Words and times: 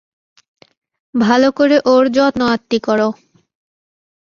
ভালো 1.13 1.47
করে 1.51 1.77
ওর 1.85 2.03
যত্নআপ্তি 2.15 2.77
করো! 2.87 3.09